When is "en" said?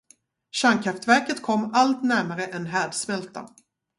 2.45-2.65